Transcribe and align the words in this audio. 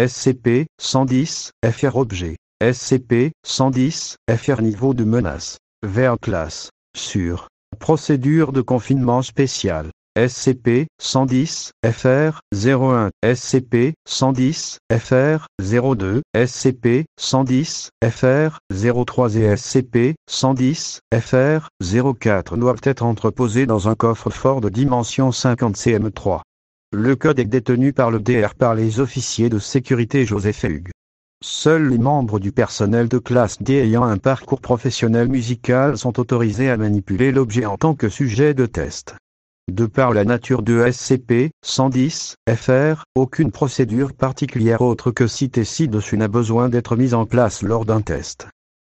SCP 0.00 0.64
110 0.80 1.50
FR 1.62 1.96
objet. 1.96 2.36
SCP 2.62 3.32
110 3.44 4.16
FR 4.34 4.62
niveau 4.62 4.94
de 4.94 5.04
menace. 5.04 5.58
Vers 5.86 6.16
classe. 6.18 6.70
Sur. 6.96 7.48
Procédure 7.78 8.52
de 8.52 8.62
confinement 8.62 9.20
spécial. 9.20 9.90
SCP 10.18 10.86
110 11.02 11.72
FR 11.84 12.40
01 12.54 13.10
SCP 13.22 13.92
110 14.08 14.78
FR 14.90 15.46
02 15.60 16.22
SCP 16.34 17.04
110 17.20 17.90
FR 18.02 18.58
03 18.72 19.36
et 19.36 19.54
SCP 19.54 20.14
110 20.30 21.00
FR 21.14 21.68
04 22.18 22.56
doivent 22.56 22.80
être 22.84 23.02
entreposés 23.02 23.66
dans 23.66 23.90
un 23.90 23.94
coffre-fort 23.94 24.62
de 24.62 24.70
dimension 24.70 25.30
50 25.30 25.76
cm3. 25.76 26.40
Le 26.92 27.14
code 27.14 27.38
est 27.38 27.44
détenu 27.44 27.92
par 27.92 28.10
le 28.10 28.18
DR 28.18 28.56
par 28.58 28.74
les 28.74 28.98
officiers 28.98 29.48
de 29.48 29.60
sécurité 29.60 30.26
Joseph 30.26 30.64
Hugues. 30.64 30.90
Seuls 31.40 31.88
les 31.88 31.98
membres 31.98 32.40
du 32.40 32.50
personnel 32.50 33.08
de 33.08 33.18
classe 33.18 33.62
D 33.62 33.74
ayant 33.74 34.02
un 34.02 34.18
parcours 34.18 34.60
professionnel 34.60 35.28
musical 35.28 35.96
sont 35.96 36.18
autorisés 36.18 36.68
à 36.68 36.76
manipuler 36.76 37.30
l'objet 37.30 37.64
en 37.64 37.76
tant 37.76 37.94
que 37.94 38.08
sujet 38.08 38.54
de 38.54 38.66
test. 38.66 39.14
De 39.70 39.86
par 39.86 40.12
la 40.12 40.24
nature 40.24 40.62
de 40.62 40.82
SCP-110, 40.82 42.34
FR, 42.52 43.04
aucune 43.14 43.52
procédure 43.52 44.12
particulière 44.12 44.80
autre 44.80 45.12
que 45.12 45.28
citée 45.28 45.64
ci-dessus 45.64 46.16
n'a 46.16 46.26
besoin 46.26 46.68
d'être 46.68 46.96
mise 46.96 47.14
en 47.14 47.24
place 47.24 47.62
lors 47.62 47.84
d'un 47.84 48.00
test. 48.00 48.48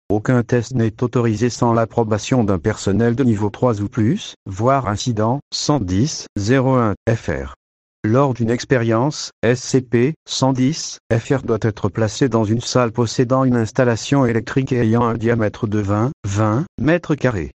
Aucun 0.08 0.42
test 0.42 0.74
n'est 0.74 1.02
autorisé 1.02 1.50
sans 1.50 1.74
l'approbation 1.74 2.44
d'un 2.44 2.58
personnel 2.58 3.14
de 3.14 3.24
niveau 3.24 3.50
3 3.50 3.82
ou 3.82 3.88
plus, 3.88 4.36
voire 4.46 4.88
incident 4.88 5.38
110-01 5.54 6.94
FR. 7.14 7.56
Lors 8.02 8.32
d'une 8.32 8.48
expérience, 8.48 9.30
SCP-110 9.44 10.96
FR 11.12 11.42
doit 11.42 11.58
être 11.60 11.90
placé 11.90 12.30
dans 12.30 12.44
une 12.44 12.62
salle 12.62 12.92
possédant 12.92 13.44
une 13.44 13.56
installation 13.56 14.24
électrique 14.24 14.72
et 14.72 14.78
ayant 14.78 15.04
un 15.04 15.18
diamètre 15.18 15.66
de 15.66 15.80
20, 15.80 16.10
20 16.26 16.64
mètres 16.80 17.14
carrés. 17.14 17.50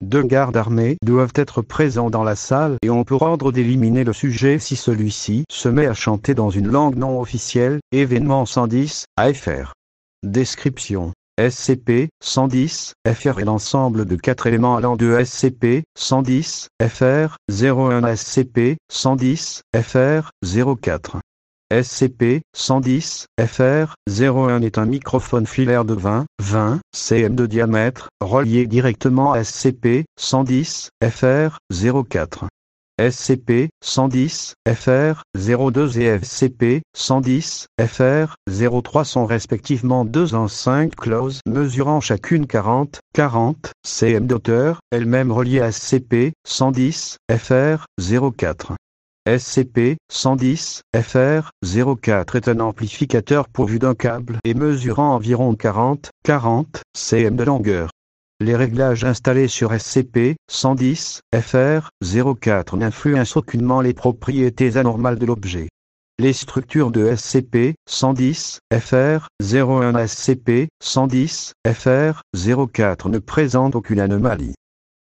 Deux 0.00 0.22
gardes 0.22 0.56
armés 0.56 0.96
doivent 1.04 1.34
être 1.34 1.60
présents 1.60 2.08
dans 2.08 2.24
la 2.24 2.34
salle 2.34 2.78
et 2.82 2.88
ont 2.88 3.04
pour 3.04 3.20
ordre 3.20 3.52
d'éliminer 3.52 4.02
le 4.04 4.14
sujet 4.14 4.58
si 4.58 4.74
celui-ci 4.74 5.44
se 5.50 5.68
met 5.68 5.86
à 5.86 5.92
chanter 5.92 6.32
dans 6.32 6.48
une 6.48 6.68
langue 6.68 6.96
non 6.96 7.20
officielle, 7.20 7.78
événement 7.92 8.46
110, 8.46 9.04
AFR. 9.18 9.74
Description. 10.22 11.12
SCP-110, 11.38 12.92
FR 13.06 13.40
est 13.40 13.44
l'ensemble 13.44 14.04
de 14.04 14.16
quatre 14.16 14.46
éléments 14.46 14.76
allant 14.76 14.96
de 14.96 15.16
SCP-110, 15.16 16.66
FR, 16.82 17.36
01 17.48 18.02
SCP-110, 18.02 19.60
FR, 19.74 20.30
04. 20.42 21.18
SCP-110, 21.72 23.26
FR, 23.40 23.94
01 24.08 24.60
est 24.62 24.76
un 24.76 24.86
microphone 24.86 25.46
filaire 25.46 25.84
de 25.84 25.94
20, 25.94 26.26
20 26.42 26.80
cm 26.92 27.36
de 27.36 27.46
diamètre, 27.46 28.08
relié 28.20 28.66
directement 28.66 29.32
à 29.32 29.42
SCP-110, 29.42 30.88
FR, 31.02 31.58
04. 31.70 32.46
SCP-110, 33.00 34.52
FR, 34.68 35.22
02 35.34 35.98
et 35.98 36.18
SCP-110, 36.18 37.64
FR, 37.80 38.34
03 38.46 39.04
sont 39.06 39.24
respectivement 39.24 40.04
deux 40.04 40.34
enceintes 40.34 40.94
closes 40.94 41.40
mesurant 41.46 42.02
chacune 42.02 42.46
40, 42.46 43.00
40 43.14 43.72
cm 43.86 44.26
d'auteur, 44.26 44.80
elles-mêmes 44.90 45.32
reliées 45.32 45.60
à 45.60 45.70
SCP-110, 45.70 47.16
FR, 47.30 47.86
04. 47.98 48.74
SCP-110 49.26 50.80
FR-04 50.94 52.36
est 52.36 52.48
un 52.48 52.60
amplificateur 52.60 53.48
pourvu 53.48 53.78
d'un 53.78 53.94
câble 53.94 54.38
et 54.44 54.52
mesurant 54.54 55.14
environ 55.14 55.54
40, 55.54 56.10
40 56.24 56.82
cm 56.94 57.36
de 57.36 57.44
longueur. 57.44 57.90
Les 58.42 58.56
réglages 58.56 59.04
installés 59.04 59.48
sur 59.48 59.72
SCP-110 59.72 61.20
FR-04 61.34 62.78
n'influencent 62.78 63.38
aucunement 63.38 63.82
les 63.82 63.92
propriétés 63.92 64.78
anormales 64.78 65.18
de 65.18 65.26
l'objet. 65.26 65.68
Les 66.18 66.32
structures 66.32 66.90
de 66.90 67.04
SCP-110 67.06 68.60
FR-01 68.72 70.06
SCP-110 70.06 71.52
FR-04 71.66 73.10
ne 73.10 73.18
présentent 73.18 73.76
aucune 73.76 74.00
anomalie 74.00 74.54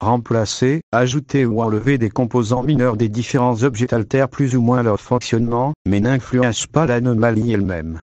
remplacer, 0.00 0.82
ajouter 0.92 1.46
ou 1.46 1.62
enlever 1.62 1.98
des 1.98 2.10
composants 2.10 2.62
mineurs 2.62 2.96
des 2.96 3.08
différents 3.08 3.62
objets 3.62 3.92
altèrent 3.94 4.28
plus 4.28 4.56
ou 4.56 4.60
moins 4.60 4.82
leur 4.82 5.00
fonctionnement, 5.00 5.72
mais 5.86 6.00
n'influencent 6.00 6.66
pas 6.70 6.86
l'anomalie 6.86 7.52
elle-même. 7.52 7.98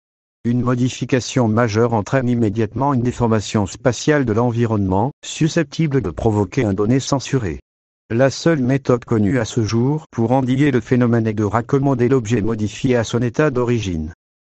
Une 0.43 0.63
modification 0.63 1.47
majeure 1.47 1.93
entraîne 1.93 2.27
immédiatement 2.27 2.95
une 2.95 3.03
déformation 3.03 3.67
spatiale 3.67 4.25
de 4.25 4.33
l'environnement, 4.33 5.11
susceptible 5.23 6.01
de 6.01 6.09
provoquer 6.09 6.65
un 6.65 6.73
donné 6.73 6.99
censuré. 6.99 7.59
La 8.09 8.31
seule 8.31 8.59
méthode 8.59 9.05
connue 9.05 9.37
à 9.37 9.45
ce 9.45 9.61
jour 9.61 10.05
pour 10.09 10.31
endiguer 10.31 10.71
le 10.71 10.81
phénomène 10.81 11.27
est 11.27 11.33
de 11.33 11.43
raccommoder 11.43 12.09
l'objet 12.09 12.41
modifié 12.41 12.95
à 12.95 13.03
son 13.03 13.21
état 13.21 13.51
d'origine. 13.51 14.13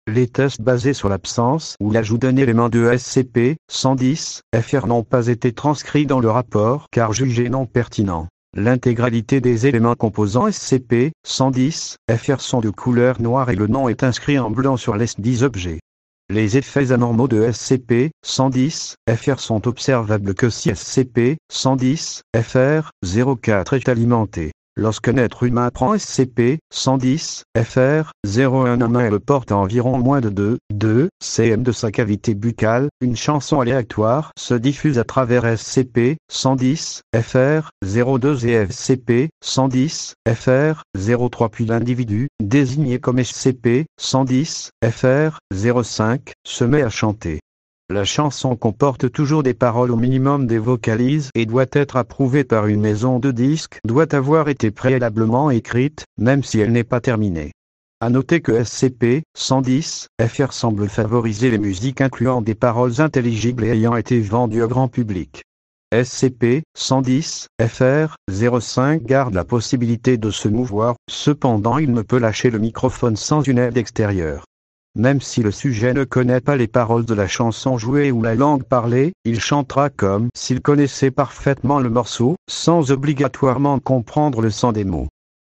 Les 0.07 0.27
tests 0.27 0.59
basés 0.59 0.93
sur 0.93 1.07
l'absence 1.07 1.75
ou 1.79 1.91
l'ajout 1.91 2.17
d'un 2.17 2.35
élément 2.35 2.69
de 2.69 2.89
SCP-110 2.89 4.39
FR 4.59 4.87
n'ont 4.87 5.03
pas 5.03 5.27
été 5.27 5.53
transcrits 5.53 6.07
dans 6.07 6.19
le 6.19 6.31
rapport 6.31 6.87
car 6.91 7.13
jugés 7.13 7.49
non 7.49 7.67
pertinents. 7.67 8.27
L'intégralité 8.57 9.41
des 9.41 9.67
éléments 9.67 9.95
composant 9.95 10.47
SCP-110 10.47 11.95
FR 12.09 12.39
sont 12.39 12.61
de 12.61 12.69
couleur 12.69 13.21
noire 13.21 13.49
et 13.49 13.55
le 13.55 13.67
nom 13.67 13.89
est 13.89 14.01
inscrit 14.01 14.39
en 14.39 14.49
blanc 14.49 14.77
sur 14.77 14.95
les 14.95 15.07
10 15.17 15.43
objets. 15.43 15.81
Les 16.29 16.55
effets 16.55 16.93
anormaux 16.93 17.27
de 17.27 17.45
SCP-110 17.45 18.93
FR 19.13 19.39
sont 19.41 19.67
observables 19.67 20.33
que 20.33 20.49
si 20.49 20.69
SCP-110 20.71 22.21
FR 22.33 22.91
04 23.03 23.73
est 23.73 23.89
alimenté. 23.89 24.53
Lorsqu'un 24.77 25.15
être 25.15 25.43
humain 25.43 25.69
prend 25.69 25.95
SCP-110, 25.95 27.43
FR, 27.57 28.11
01 28.25 28.81
en 28.81 28.89
main 28.89 29.05
et 29.05 29.09
le 29.09 29.21
porte 29.21 29.53
à 29.53 29.57
environ 29.57 29.97
moins 29.97 30.19
de 30.19 30.27
2, 30.27 30.57
2 30.73 31.07
cm 31.23 31.63
de 31.63 31.71
sa 31.71 31.91
cavité 31.91 32.35
buccale, 32.35 32.89
une 32.99 33.15
chanson 33.15 33.61
aléatoire 33.61 34.31
se 34.37 34.53
diffuse 34.53 34.99
à 34.99 35.05
travers 35.05 35.45
SCP-110, 35.45 36.99
FR, 37.15 37.69
02 37.83 38.45
et 38.47 38.65
SCP-110, 38.65 40.13
FR, 40.27 40.83
03 41.29 41.49
puis 41.49 41.65
l'individu, 41.65 42.27
désigné 42.43 42.99
comme 42.99 43.19
SCP-110, 43.19 44.71
FR, 44.83 45.39
05, 45.53 46.33
se 46.45 46.63
met 46.65 46.81
à 46.81 46.89
chanter. 46.89 47.39
La 47.91 48.03
chanson 48.03 48.55
comporte 48.55 49.11
toujours 49.11 49.43
des 49.43 49.53
paroles 49.53 49.91
au 49.91 49.95
minimum 49.95 50.47
des 50.47 50.57
vocalises 50.57 51.29
et 51.35 51.45
doit 51.45 51.67
être 51.71 51.97
approuvée 51.97 52.43
par 52.43 52.65
une 52.65 52.81
maison 52.81 53.19
de 53.19 53.29
disques, 53.29 53.77
doit 53.85 54.15
avoir 54.15 54.49
été 54.49 54.71
préalablement 54.71 55.51
écrite, 55.51 56.03
même 56.17 56.43
si 56.43 56.59
elle 56.59 56.71
n'est 56.71 56.83
pas 56.83 56.99
terminée. 56.99 57.51
À 58.01 58.09
noter 58.09 58.41
que 58.41 58.51
SCP-110 58.53 60.07
FR 60.19 60.51
semble 60.51 60.89
favoriser 60.89 61.51
les 61.51 61.59
musiques 61.59 62.01
incluant 62.01 62.41
des 62.41 62.55
paroles 62.55 63.01
intelligibles 63.01 63.65
et 63.65 63.69
ayant 63.69 63.95
été 63.95 64.19
vendues 64.19 64.63
au 64.63 64.67
grand 64.67 64.87
public. 64.87 65.43
SCP-110 65.93 67.45
FR 67.61 68.15
05 68.59 69.03
garde 69.03 69.35
la 69.35 69.43
possibilité 69.43 70.17
de 70.17 70.31
se 70.31 70.47
mouvoir, 70.47 70.95
cependant 71.07 71.77
il 71.77 71.93
ne 71.93 72.01
peut 72.01 72.17
lâcher 72.17 72.49
le 72.49 72.57
microphone 72.57 73.15
sans 73.15 73.43
une 73.43 73.59
aide 73.59 73.77
extérieure. 73.77 74.43
Même 74.95 75.19
si 75.19 75.43
le 75.43 75.51
sujet 75.51 75.93
ne 75.93 76.05
connaît 76.05 76.39
pas 76.39 76.55
les 76.55 76.67
paroles 76.67 77.03
de 77.03 77.13
la 77.13 77.27
chanson 77.27 77.77
jouée 77.77 78.13
ou 78.13 78.21
la 78.21 78.33
langue 78.33 78.63
parlée, 78.63 79.11
il 79.25 79.41
chantera 79.41 79.89
comme 79.89 80.29
s'il 80.33 80.61
connaissait 80.61 81.11
parfaitement 81.11 81.81
le 81.81 81.89
morceau, 81.89 82.37
sans 82.49 82.91
obligatoirement 82.91 83.79
comprendre 83.79 84.41
le 84.41 84.49
sens 84.49 84.71
des 84.71 84.85
mots. 84.85 85.09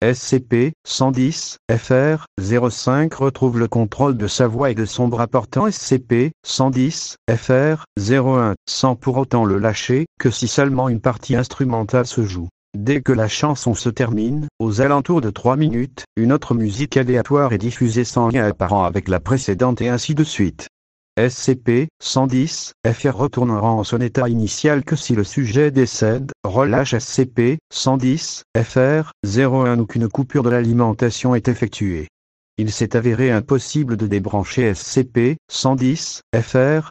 SCP-110 0.02 1.56
FR 1.76 2.24
05 2.40 3.14
retrouve 3.14 3.60
le 3.60 3.68
contrôle 3.68 4.16
de 4.16 4.26
sa 4.26 4.48
voix 4.48 4.70
et 4.70 4.74
de 4.74 4.84
son 4.84 5.06
bras 5.06 5.28
portant 5.28 5.68
SCP-110 5.68 7.14
FR 7.30 7.84
01 7.96 8.54
sans 8.68 8.96
pour 8.96 9.18
autant 9.18 9.44
le 9.44 9.58
lâcher, 9.58 10.06
que 10.18 10.30
si 10.30 10.48
seulement 10.48 10.88
une 10.88 11.00
partie 11.00 11.36
instrumentale 11.36 12.06
se 12.06 12.22
joue. 12.22 12.48
Dès 12.80 13.02
que 13.02 13.10
la 13.10 13.26
chanson 13.26 13.74
se 13.74 13.88
termine, 13.88 14.46
aux 14.60 14.80
alentours 14.80 15.20
de 15.20 15.30
3 15.30 15.56
minutes, 15.56 16.04
une 16.16 16.32
autre 16.32 16.54
musique 16.54 16.96
aléatoire 16.96 17.52
est 17.52 17.58
diffusée 17.58 18.04
sans 18.04 18.28
lien 18.28 18.44
apparent 18.44 18.84
avec 18.84 19.08
la 19.08 19.18
précédente 19.18 19.80
et 19.80 19.88
ainsi 19.88 20.14
de 20.14 20.22
suite. 20.22 20.68
SCP-110 21.18 22.70
FR 22.86 23.16
retournera 23.16 23.72
en 23.72 23.82
son 23.82 24.00
état 24.00 24.28
initial 24.28 24.84
que 24.84 24.94
si 24.94 25.16
le 25.16 25.24
sujet 25.24 25.72
décède, 25.72 26.30
relâche 26.44 26.94
SCP-110 26.94 28.42
FR 28.56 29.10
01 29.26 29.80
ou 29.80 29.84
qu'une 29.84 30.08
coupure 30.08 30.44
de 30.44 30.50
l'alimentation 30.50 31.34
est 31.34 31.48
effectuée. 31.48 32.06
Il 32.58 32.70
s'est 32.70 32.94
avéré 32.94 33.32
impossible 33.32 33.96
de 33.96 34.06
débrancher 34.06 34.70
SCP-110 34.70 36.20
FR 36.40 36.90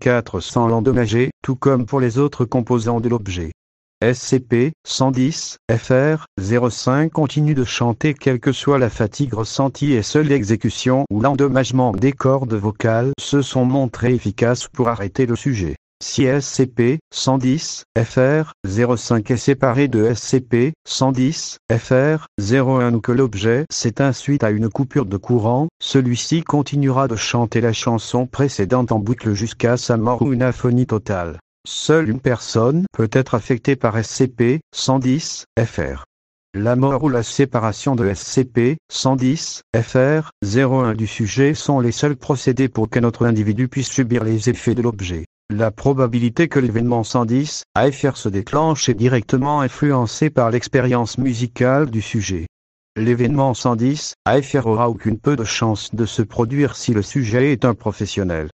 04 0.00 0.40
sans 0.40 0.66
l'endommager, 0.66 1.28
tout 1.42 1.56
comme 1.56 1.84
pour 1.84 2.00
les 2.00 2.16
autres 2.16 2.46
composants 2.46 3.00
de 3.00 3.10
l'objet. 3.10 3.52
SCP-110, 4.04 5.56
FR, 5.70 6.26
05 6.38 7.10
continue 7.10 7.54
de 7.54 7.64
chanter 7.64 8.12
quelle 8.12 8.40
que 8.40 8.52
soit 8.52 8.78
la 8.78 8.90
fatigue 8.90 9.32
ressentie 9.32 9.94
et 9.94 10.02
seule 10.02 10.26
l'exécution 10.26 11.06
ou 11.10 11.22
l'endommagement 11.22 11.92
des 11.92 12.12
cordes 12.12 12.52
vocales 12.52 13.12
se 13.18 13.40
sont 13.40 13.64
montrés 13.64 14.12
efficaces 14.12 14.68
pour 14.68 14.88
arrêter 14.88 15.24
le 15.24 15.34
sujet. 15.34 15.76
Si 16.02 16.24
SCP-110, 16.24 17.84
FR, 17.98 18.52
05 18.68 19.30
est 19.30 19.36
séparé 19.38 19.88
de 19.88 20.04
SCP-110, 20.04 21.56
FR, 21.72 22.26
01 22.38 22.92
ou 22.92 23.00
que 23.00 23.12
l'objet 23.12 23.64
s'éteint 23.72 24.12
suite 24.12 24.44
à 24.44 24.50
une 24.50 24.68
coupure 24.68 25.06
de 25.06 25.16
courant, 25.16 25.68
celui-ci 25.80 26.42
continuera 26.42 27.08
de 27.08 27.16
chanter 27.16 27.62
la 27.62 27.72
chanson 27.72 28.26
précédente 28.26 28.92
en 28.92 28.98
boucle 28.98 29.32
jusqu'à 29.32 29.78
sa 29.78 29.96
mort 29.96 30.20
ou 30.20 30.34
une 30.34 30.42
aphonie 30.42 30.86
totale. 30.86 31.38
Seule 31.68 32.08
une 32.08 32.20
personne 32.20 32.86
peut 32.92 33.08
être 33.10 33.34
affectée 33.34 33.74
par 33.74 33.98
SCP-110, 33.98 35.46
FR. 35.58 36.04
La 36.54 36.76
mort 36.76 37.02
ou 37.02 37.08
la 37.08 37.24
séparation 37.24 37.96
de 37.96 38.08
SCP-110, 38.08 39.62
FR, 39.76 40.30
01 40.44 40.94
du 40.94 41.08
sujet 41.08 41.54
sont 41.54 41.80
les 41.80 41.90
seuls 41.90 42.14
procédés 42.14 42.68
pour 42.68 42.88
qu'un 42.88 43.02
autre 43.02 43.26
individu 43.26 43.66
puisse 43.66 43.90
subir 43.90 44.22
les 44.22 44.48
effets 44.48 44.76
de 44.76 44.82
l'objet. 44.82 45.24
La 45.50 45.72
probabilité 45.72 46.46
que 46.46 46.60
l'événement 46.60 47.02
110, 47.02 47.64
AFR 47.74 48.16
se 48.16 48.28
déclenche 48.28 48.88
est 48.88 48.94
directement 48.94 49.60
influencée 49.60 50.30
par 50.30 50.52
l'expérience 50.52 51.18
musicale 51.18 51.90
du 51.90 52.00
sujet. 52.00 52.46
L'événement 52.96 53.54
110, 53.54 54.14
AFR 54.24 54.68
aura 54.68 54.88
aucune 54.88 55.18
peu 55.18 55.34
de 55.34 55.42
chance 55.42 55.92
de 55.92 56.06
se 56.06 56.22
produire 56.22 56.76
si 56.76 56.94
le 56.94 57.02
sujet 57.02 57.50
est 57.50 57.64
un 57.64 57.74
professionnel. 57.74 58.50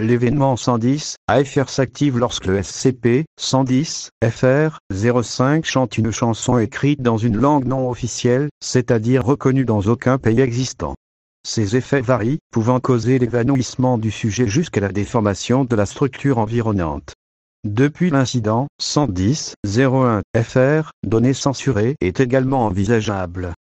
L'événement 0.00 0.56
110, 0.56 1.18
AFR 1.28 1.68
s'active 1.68 2.18
lorsque 2.18 2.46
le 2.46 2.60
SCP 2.60 3.26
110 3.38 4.10
FR 4.28 4.78
05 4.90 5.64
chante 5.64 5.98
une 5.98 6.10
chanson 6.10 6.58
écrite 6.58 7.00
dans 7.00 7.16
une 7.16 7.36
langue 7.36 7.64
non 7.64 7.88
officielle, 7.88 8.48
c'est-à-dire 8.60 9.24
reconnue 9.24 9.64
dans 9.64 9.82
aucun 9.82 10.18
pays 10.18 10.40
existant. 10.40 10.96
Ces 11.46 11.76
effets 11.76 12.00
varient, 12.00 12.40
pouvant 12.50 12.80
causer 12.80 13.20
l'évanouissement 13.20 13.96
du 13.96 14.10
sujet 14.10 14.48
jusqu'à 14.48 14.80
la 14.80 14.88
déformation 14.88 15.64
de 15.64 15.76
la 15.76 15.86
structure 15.86 16.38
environnante. 16.38 17.14
Depuis 17.62 18.10
l'incident, 18.10 18.66
110 18.80 19.54
01 19.64 20.22
FR, 20.36 20.90
données 21.04 21.34
censurées, 21.34 21.94
est 22.00 22.18
également 22.18 22.66
envisageable. 22.66 23.54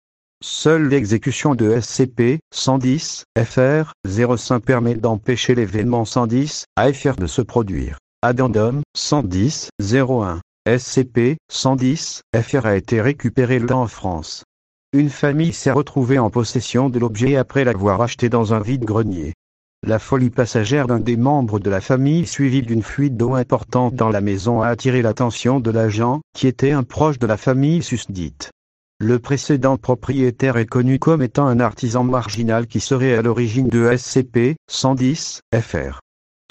Seule 0.44 0.88
l'exécution 0.88 1.54
de 1.54 1.72
SCP-110 1.72 3.26
FR 3.38 3.94
05 4.08 4.60
permet 4.60 4.96
d'empêcher 4.96 5.54
l'événement 5.54 6.04
110 6.04 6.66
AFR 6.76 7.16
de 7.16 7.28
se 7.28 7.44
produire. 7.44 8.00
Addendum 8.24 8.82
110 8.98 9.70
01 9.80 10.42
SCP-110 10.68 12.22
FR 12.36 12.66
a 12.66 12.76
été 12.76 13.02
récupéré 13.02 13.60
le 13.60 13.72
en 13.72 13.86
France. 13.86 14.44
Une 14.94 15.12
famille 15.12 15.54
s'est 15.54 15.72
retrouvée 15.72 16.18
en 16.18 16.32
possession 16.32 16.90
de 16.90 16.98
l'objet 16.98 17.36
après 17.36 17.64
l'avoir 17.64 18.02
acheté 18.02 18.28
dans 18.28 18.56
un 18.56 18.62
vide-grenier. 18.62 19.34
La 19.86 20.00
folie 20.00 20.32
passagère 20.32 20.88
d'un 20.88 21.00
des 21.00 21.18
membres 21.18 21.60
de 21.60 21.70
la 21.70 21.82
famille 21.82 22.26
suivie 22.26 22.64
d'une 22.64 22.84
fuite 22.84 23.16
d'eau 23.16 23.36
importante 23.36 23.94
dans 23.94 24.10
la 24.10 24.22
maison 24.22 24.64
a 24.64 24.70
attiré 24.70 25.04
l'attention 25.04 25.60
de 25.60 25.70
l'agent, 25.70 26.20
qui 26.36 26.48
était 26.48 26.72
un 26.72 26.84
proche 26.84 27.20
de 27.20 27.28
la 27.28 27.38
famille 27.38 27.84
susdite. 27.84 28.50
Le 29.04 29.18
précédent 29.18 29.78
propriétaire 29.78 30.58
est 30.58 30.68
connu 30.68 31.00
comme 31.00 31.24
étant 31.24 31.48
un 31.48 31.60
artisan 31.60 32.04
marginal 32.04 32.68
qui 32.68 32.80
serait 32.80 33.16
à 33.16 33.24
l'origine 33.24 33.68
de 33.68 33.90
SCP-110 33.90 35.40
FR. 35.60 36.02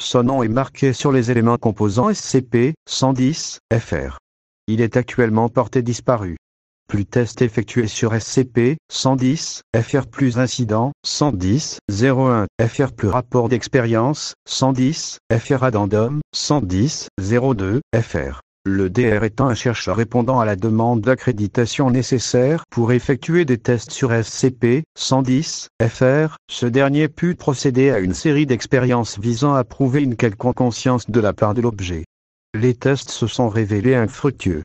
Son 0.02 0.24
nom 0.24 0.42
est 0.42 0.48
marqué 0.48 0.92
sur 0.92 1.12
les 1.12 1.30
éléments 1.30 1.58
composant 1.58 2.10
SCP-110 2.10 3.58
FR. 3.72 4.18
Il 4.66 4.80
est 4.80 4.96
actuellement 4.96 5.48
porté 5.48 5.82
disparu. 5.82 6.38
Plus 6.88 7.06
test 7.06 7.40
effectué 7.40 7.86
sur 7.86 8.14
SCP-110 8.14 9.60
FR 9.80 10.08
plus 10.08 10.36
incident 10.40 10.90
110 11.06 11.78
01 11.88 12.46
FR 12.66 12.90
plus 12.90 13.06
rapport 13.06 13.48
d'expérience 13.48 14.34
110 14.48 15.18
FR 15.32 15.62
addendum 15.62 16.20
110 16.34 17.10
02 17.16 17.80
FR. 17.94 18.40
Le 18.66 18.90
DR 18.90 19.24
étant 19.24 19.48
un 19.48 19.54
chercheur 19.54 19.96
répondant 19.96 20.38
à 20.38 20.44
la 20.44 20.54
demande 20.54 21.00
d'accréditation 21.00 21.90
nécessaire 21.90 22.64
pour 22.70 22.92
effectuer 22.92 23.46
des 23.46 23.56
tests 23.56 23.90
sur 23.90 24.10
SCP-110 24.10 25.68
FR, 25.82 26.36
ce 26.50 26.66
dernier 26.66 27.08
put 27.08 27.36
procéder 27.36 27.90
à 27.90 28.00
une 28.00 28.12
série 28.12 28.44
d'expériences 28.44 29.18
visant 29.18 29.54
à 29.54 29.64
prouver 29.64 30.02
une 30.02 30.14
quelconque 30.14 30.56
conscience 30.56 31.08
de 31.08 31.20
la 31.20 31.32
part 31.32 31.54
de 31.54 31.62
l'objet. 31.62 32.04
Les 32.52 32.74
tests 32.74 33.10
se 33.10 33.26
sont 33.26 33.48
révélés 33.48 33.94
infructueux. 33.94 34.62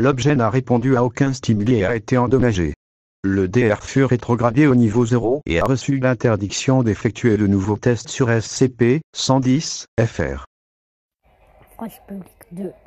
L'objet 0.00 0.34
n'a 0.34 0.50
répondu 0.50 0.96
à 0.96 1.04
aucun 1.04 1.32
stimuli 1.32 1.74
et 1.76 1.84
a 1.84 1.94
été 1.94 2.18
endommagé. 2.18 2.74
Le 3.22 3.46
DR 3.46 3.80
fut 3.80 4.02
rétrogradé 4.02 4.66
au 4.66 4.74
niveau 4.74 5.06
0 5.06 5.42
et 5.46 5.60
a 5.60 5.64
reçu 5.64 6.00
l'interdiction 6.00 6.82
d'effectuer 6.82 7.36
de 7.36 7.46
nouveaux 7.46 7.76
tests 7.76 8.08
sur 8.08 8.28
SCP-110 8.28 9.84
FR. 10.04 10.46